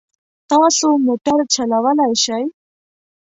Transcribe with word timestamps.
تاسو 0.49 0.87
موټر 1.05 1.39
چلولای 1.53 2.13
شئ؟ 2.23 2.43